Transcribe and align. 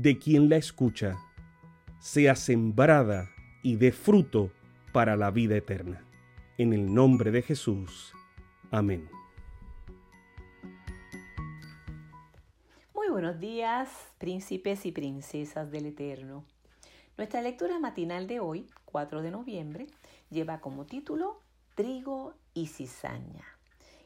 de 0.00 0.16
quien 0.16 0.48
la 0.48 0.54
escucha, 0.56 1.18
sea 1.98 2.36
sembrada 2.36 3.30
y 3.64 3.74
dé 3.74 3.90
fruto 3.90 4.52
para 4.92 5.16
la 5.16 5.32
vida 5.32 5.56
eterna. 5.56 6.04
En 6.56 6.72
el 6.72 6.94
nombre 6.94 7.32
de 7.32 7.42
Jesús. 7.42 8.12
Amén. 8.70 9.08
Muy 12.94 13.08
buenos 13.08 13.40
días, 13.40 13.88
príncipes 14.18 14.86
y 14.86 14.92
princesas 14.92 15.68
del 15.72 15.86
Eterno. 15.86 16.44
Nuestra 17.16 17.42
lectura 17.42 17.80
matinal 17.80 18.28
de 18.28 18.38
hoy, 18.38 18.66
4 18.84 19.20
de 19.20 19.32
noviembre, 19.32 19.88
lleva 20.30 20.60
como 20.60 20.86
título 20.86 21.40
Trigo 21.74 22.34
y 22.54 22.68
cizaña. 22.68 23.57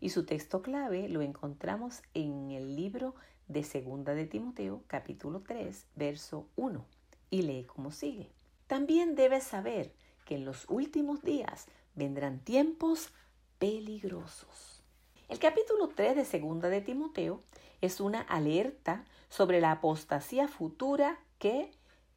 Y 0.00 0.10
su 0.10 0.24
texto 0.24 0.62
clave 0.62 1.08
lo 1.08 1.20
encontramos 1.20 2.02
en 2.14 2.50
el 2.50 2.74
libro 2.74 3.14
de 3.48 3.62
Segunda 3.64 4.14
de 4.14 4.26
Timoteo, 4.26 4.82
capítulo 4.86 5.42
3, 5.46 5.86
verso 5.94 6.48
1, 6.56 6.86
y 7.30 7.42
lee 7.42 7.64
como 7.64 7.90
sigue. 7.90 8.30
También 8.66 9.14
debes 9.14 9.44
saber 9.44 9.92
que 10.24 10.36
en 10.36 10.44
los 10.44 10.64
últimos 10.70 11.22
días 11.22 11.66
vendrán 11.94 12.38
tiempos 12.38 13.10
peligrosos. 13.58 14.82
El 15.28 15.38
capítulo 15.38 15.88
3 15.88 16.16
de 16.16 16.24
Segunda 16.24 16.68
de 16.68 16.80
Timoteo 16.80 17.40
es 17.80 18.00
una 18.00 18.20
alerta 18.22 19.04
sobre 19.28 19.60
la 19.60 19.72
apostasía 19.72 20.48
futura 20.48 21.18
que 21.38 21.70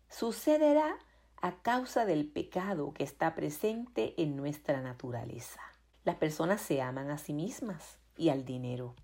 sucederá 0.09 0.97
a 1.41 1.55
causa 1.61 2.05
del 2.05 2.27
pecado 2.27 2.93
que 2.93 3.03
está 3.03 3.35
presente 3.35 4.13
en 4.17 4.37
nuestra 4.37 4.81
naturaleza. 4.81 5.61
Las 6.03 6.15
personas 6.15 6.61
se 6.61 6.81
aman 6.81 7.09
a 7.09 7.17
sí 7.17 7.33
mismas 7.33 7.97
y 8.17 8.29
al 8.29 8.43
dinero. 8.43 8.95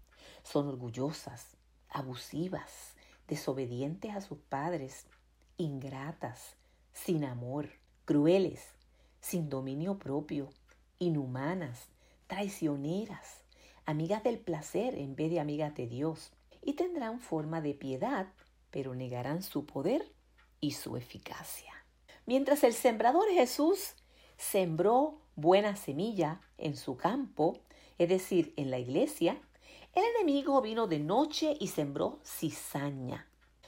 Son 0.43 0.67
orgullosas, 0.67 1.57
abusivas, 1.89 2.95
desobedientes 3.27 4.15
a 4.15 4.21
sus 4.21 4.39
padres, 4.39 5.07
ingratas, 5.57 6.57
sin 6.91 7.23
amor, 7.23 7.69
crueles, 8.05 8.65
sin 9.21 9.49
dominio 9.49 9.97
propio, 9.97 10.49
inhumanas, 10.97 11.87
traicioneras, 12.27 13.43
amigas 13.85 14.23
del 14.23 14.39
placer 14.39 14.95
en 14.95 15.15
vez 15.15 15.31
de 15.31 15.39
amigas 15.39 15.75
de 15.75 15.87
Dios, 15.87 16.31
y 16.61 16.73
tendrán 16.73 17.21
forma 17.21 17.61
de 17.61 17.73
piedad, 17.73 18.27
pero 18.71 18.93
negarán 18.93 19.41
su 19.41 19.65
poder 19.65 20.11
y 20.59 20.71
su 20.71 20.97
eficacia. 20.97 21.73
Mientras 22.25 22.63
el 22.63 22.73
sembrador 22.73 23.29
Jesús 23.29 23.95
sembró 24.37 25.21
buena 25.39 25.75
semilla 25.75 26.41
en 26.57 26.75
su 26.75 26.97
campo, 26.97 27.59
es 27.97 28.09
decir, 28.09 28.53
en 28.57 28.71
la 28.71 28.79
iglesia, 28.79 29.41
el 29.93 30.03
enemigo 30.15 30.61
vino 30.61 30.87
de 30.87 30.99
noche 30.99 31.55
y 31.59 31.67
sembró 31.67 32.19
cizaña. 32.23 33.27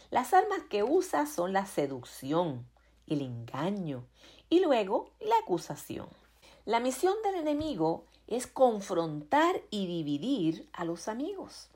Las 0.09 0.33
armas 0.33 0.63
que 0.69 0.83
usa 0.83 1.25
son 1.25 1.53
la 1.53 1.65
seducción, 1.65 2.67
el 3.07 3.21
engaño 3.21 4.05
y 4.49 4.59
luego 4.59 5.11
la 5.19 5.37
acusación. 5.41 6.07
La 6.65 6.79
misión 6.79 7.15
del 7.23 7.35
enemigo 7.35 8.05
es 8.27 8.45
confrontar 8.47 9.61
y 9.69 9.87
dividir 9.87 10.69
a 10.73 10.85
los 10.85 11.07
amigos. 11.07 11.69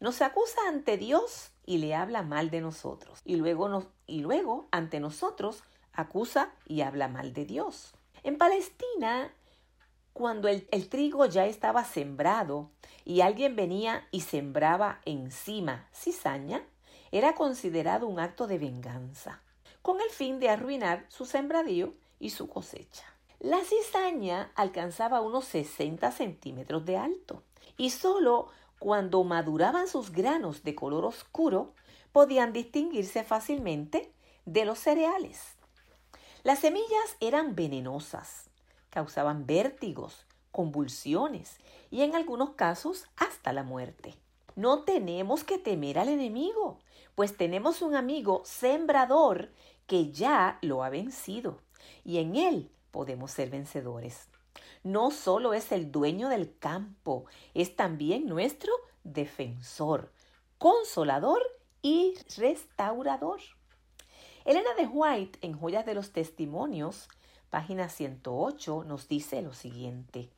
Nos 0.00 0.22
acusa 0.22 0.60
ante 0.68 0.96
Dios 0.96 1.50
y 1.66 1.78
le 1.78 1.94
habla 1.94 2.22
mal 2.22 2.50
de 2.50 2.60
nosotros. 2.60 3.20
Y 3.24 3.36
luego, 3.36 3.84
y 4.06 4.20
luego 4.20 4.68
ante 4.70 5.00
nosotros 5.00 5.62
acusa 5.92 6.52
y 6.66 6.80
habla 6.80 7.08
mal 7.08 7.32
de 7.32 7.44
Dios. 7.44 7.94
En 8.22 8.38
Palestina, 8.38 9.32
cuando 10.12 10.48
el, 10.48 10.88
trigo 10.88 11.26
ya 11.26 11.46
estaba 11.46 11.84
sembrado 11.84 12.70
y 13.04 13.20
alguien 13.20 13.54
venía 13.54 14.06
y 14.10 14.22
sembraba 14.22 15.00
encima 15.04 15.88
cizaña, 15.92 16.62
era 17.12 17.34
considerado 17.34 18.06
un 18.06 18.18
acto 18.18 18.46
de 18.46 18.58
venganza, 18.58 19.42
con 19.82 20.00
el 20.00 20.10
fin 20.10 20.40
de 20.40 20.50
arruinar 20.50 21.06
su 21.08 21.24
sembradío 21.24 21.94
y 22.18 22.30
su 22.30 22.48
cosecha. 22.48 23.04
La 23.38 23.60
cizaña 23.64 24.50
alcanzaba 24.56 25.20
unos 25.20 25.44
60 25.44 26.10
centímetros 26.10 26.84
de 26.84 26.96
alto 26.96 27.44
y 27.76 27.90
solo 27.90 28.48
cuando 28.80 29.22
maduraban 29.22 29.86
sus 29.86 30.10
granos 30.10 30.64
de 30.64 30.74
color 30.74 31.04
oscuro 31.04 31.74
podían 32.12 32.52
distinguirse 32.52 33.22
fácilmente 33.22 34.12
de 34.44 34.64
los 34.64 34.80
cereales. 34.80 35.57
Las 36.48 36.60
semillas 36.60 37.18
eran 37.20 37.54
venenosas, 37.54 38.48
causaban 38.88 39.44
vértigos, 39.44 40.24
convulsiones 40.50 41.58
y 41.90 42.00
en 42.00 42.14
algunos 42.14 42.52
casos 42.54 43.04
hasta 43.16 43.52
la 43.52 43.64
muerte. 43.64 44.14
No 44.56 44.84
tenemos 44.84 45.44
que 45.44 45.58
temer 45.58 45.98
al 45.98 46.08
enemigo, 46.08 46.78
pues 47.14 47.36
tenemos 47.36 47.82
un 47.82 47.94
amigo 47.94 48.40
sembrador 48.46 49.52
que 49.86 50.10
ya 50.10 50.58
lo 50.62 50.82
ha 50.82 50.88
vencido 50.88 51.60
y 52.02 52.16
en 52.16 52.34
él 52.34 52.70
podemos 52.92 53.30
ser 53.30 53.50
vencedores. 53.50 54.30
No 54.82 55.10
solo 55.10 55.52
es 55.52 55.70
el 55.70 55.92
dueño 55.92 56.30
del 56.30 56.56
campo, 56.58 57.26
es 57.52 57.76
también 57.76 58.24
nuestro 58.24 58.72
defensor, 59.04 60.14
consolador 60.56 61.42
y 61.82 62.14
restaurador. 62.38 63.38
Elena 64.48 64.72
de 64.78 64.86
White 64.86 65.40
en 65.42 65.52
Joyas 65.52 65.84
de 65.84 65.92
los 65.92 66.10
Testimonios, 66.10 67.10
página 67.50 67.90
108, 67.90 68.84
nos 68.84 69.06
dice 69.06 69.42
lo 69.42 69.52
siguiente. 69.52 70.30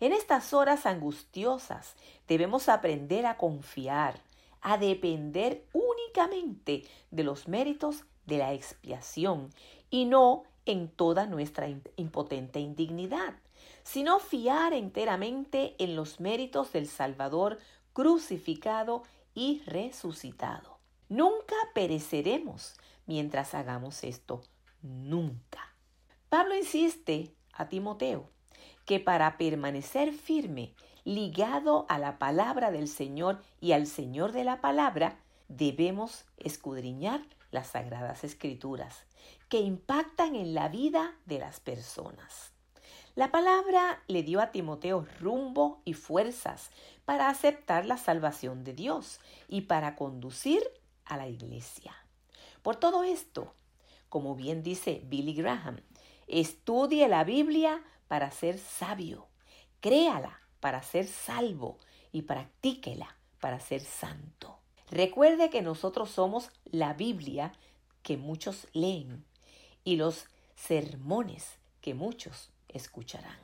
En 0.00 0.12
estas 0.12 0.52
horas 0.52 0.84
angustiosas 0.84 1.94
debemos 2.26 2.68
aprender 2.68 3.24
a 3.24 3.38
confiar, 3.38 4.20
a 4.60 4.76
depender 4.76 5.64
únicamente 5.72 6.84
de 7.10 7.24
los 7.24 7.48
méritos 7.48 8.04
de 8.26 8.36
la 8.36 8.52
expiación 8.52 9.48
y 9.88 10.04
no 10.04 10.42
en 10.66 10.90
toda 10.90 11.24
nuestra 11.24 11.70
impotente 11.96 12.60
indignidad, 12.60 13.32
sino 13.82 14.18
fiar 14.18 14.74
enteramente 14.74 15.74
en 15.78 15.96
los 15.96 16.20
méritos 16.20 16.70
del 16.74 16.86
Salvador 16.86 17.58
crucificado 17.94 19.04
y 19.34 19.62
resucitado. 19.64 20.76
Nunca 21.08 21.56
pereceremos 21.72 22.74
mientras 23.08 23.54
hagamos 23.54 24.04
esto, 24.04 24.42
nunca. 24.82 25.74
Pablo 26.28 26.54
insiste 26.54 27.34
a 27.52 27.68
Timoteo 27.68 28.30
que 28.84 29.00
para 29.00 29.36
permanecer 29.36 30.12
firme, 30.12 30.74
ligado 31.04 31.86
a 31.88 31.98
la 31.98 32.18
palabra 32.18 32.70
del 32.70 32.86
Señor 32.86 33.42
y 33.60 33.72
al 33.72 33.86
Señor 33.86 34.32
de 34.32 34.44
la 34.44 34.60
palabra, 34.60 35.18
debemos 35.48 36.26
escudriñar 36.36 37.22
las 37.50 37.68
sagradas 37.68 38.24
escrituras, 38.24 39.04
que 39.48 39.60
impactan 39.60 40.36
en 40.36 40.54
la 40.54 40.68
vida 40.68 41.16
de 41.24 41.38
las 41.38 41.60
personas. 41.60 42.52
La 43.14 43.30
palabra 43.30 44.02
le 44.06 44.22
dio 44.22 44.40
a 44.40 44.52
Timoteo 44.52 45.06
rumbo 45.18 45.80
y 45.84 45.94
fuerzas 45.94 46.70
para 47.06 47.30
aceptar 47.30 47.86
la 47.86 47.96
salvación 47.96 48.64
de 48.64 48.74
Dios 48.74 49.18
y 49.48 49.62
para 49.62 49.96
conducir 49.96 50.62
a 51.06 51.16
la 51.16 51.26
iglesia. 51.26 51.94
Por 52.68 52.76
todo 52.76 53.02
esto, 53.02 53.54
como 54.10 54.34
bien 54.34 54.62
dice 54.62 55.00
Billy 55.06 55.32
Graham, 55.32 55.80
estudie 56.26 57.08
la 57.08 57.24
Biblia 57.24 57.82
para 58.08 58.30
ser 58.30 58.58
sabio. 58.58 59.26
Créala 59.80 60.38
para 60.60 60.82
ser 60.82 61.06
salvo 61.06 61.78
y 62.12 62.24
practíquela 62.24 63.16
para 63.40 63.58
ser 63.58 63.80
santo. 63.80 64.58
Recuerde 64.90 65.48
que 65.48 65.62
nosotros 65.62 66.10
somos 66.10 66.50
la 66.66 66.92
Biblia 66.92 67.54
que 68.02 68.18
muchos 68.18 68.66
leen 68.74 69.24
y 69.82 69.96
los 69.96 70.26
sermones 70.54 71.54
que 71.80 71.94
muchos 71.94 72.50
escucharán. 72.68 73.38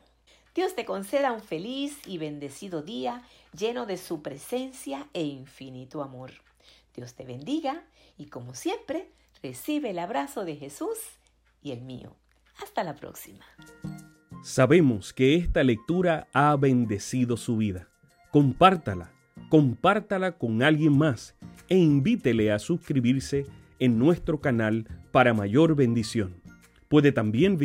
Dios 0.54 0.74
te 0.74 0.84
conceda 0.84 1.32
un 1.32 1.40
feliz 1.40 1.96
y 2.04 2.18
bendecido 2.18 2.82
día 2.82 3.22
lleno 3.56 3.86
de 3.86 3.96
su 3.96 4.20
presencia 4.20 5.08
e 5.14 5.22
infinito 5.22 6.02
amor. 6.02 6.32
Dios 6.94 7.14
te 7.14 7.24
bendiga 7.24 7.84
y 8.16 8.26
como 8.26 8.54
siempre, 8.54 9.10
recibe 9.42 9.90
el 9.90 9.98
abrazo 9.98 10.44
de 10.44 10.56
Jesús 10.56 10.98
y 11.62 11.72
el 11.72 11.82
mío. 11.82 12.16
Hasta 12.62 12.84
la 12.84 12.94
próxima. 12.94 13.44
Sabemos 14.42 15.12
que 15.12 15.36
esta 15.36 15.64
lectura 15.64 16.28
ha 16.32 16.54
bendecido 16.56 17.36
su 17.36 17.56
vida. 17.56 17.88
Compártala, 18.30 19.12
compártala 19.48 20.38
con 20.38 20.62
alguien 20.62 20.96
más 20.96 21.34
e 21.68 21.76
invítele 21.76 22.52
a 22.52 22.58
suscribirse 22.58 23.46
en 23.78 23.98
nuestro 23.98 24.40
canal 24.40 24.86
para 25.12 25.34
mayor 25.34 25.74
bendición. 25.74 26.40
Puede 26.88 27.10
también 27.10 27.56